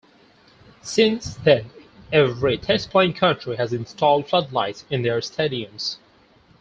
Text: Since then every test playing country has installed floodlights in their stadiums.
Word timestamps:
Since 0.81 1.35
then 1.35 1.69
every 2.11 2.57
test 2.57 2.89
playing 2.89 3.13
country 3.13 3.57
has 3.57 3.71
installed 3.71 4.27
floodlights 4.27 4.83
in 4.89 5.03
their 5.03 5.19
stadiums. 5.19 5.97